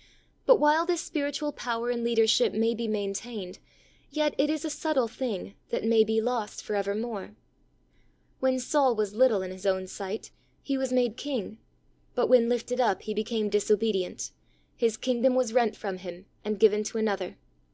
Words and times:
44 0.00 0.06
THE 0.06 0.06
soul 0.06 0.18
winner's 0.22 0.32
secret. 0.32 0.46
But 0.46 0.60
while 0.62 0.86
this 0.86 1.04
spiritual 1.34 1.52
power 1.52 1.90
and 1.90 2.02
leader 2.02 2.26
ship 2.26 2.52
may 2.54 2.74
be 2.74 2.88
maintained, 2.88 3.58
yet 4.08 4.34
it 4.38 4.48
is 4.48 4.64
a 4.64 4.70
subtle 4.70 5.08
thing 5.08 5.52
that 5.68 5.84
may 5.84 6.04
be 6.04 6.22
lost 6.22 6.62
for 6.64 6.74
evermore. 6.74 7.32
When 8.38 8.58
Saul 8.60 8.96
was 8.96 9.12
little 9.14 9.42
in 9.42 9.50
his 9.50 9.66
own 9.66 9.86
sight, 9.86 10.30
he 10.62 10.78
was 10.78 10.90
made 10.90 11.18
king, 11.18 11.58
but, 12.14 12.28
when 12.28 12.48
lifted 12.48 12.80
up 12.80 13.02
he 13.02 13.12
became 13.12 13.50
disobedient, 13.50 14.32
his 14.74 14.96
kingdom 14.96 15.34
was 15.34 15.52
rent 15.52 15.76
from 15.76 15.98
him 15.98 16.24
and 16.46 16.58
given 16.58 16.82
to 16.84 16.96
another. 16.96 17.36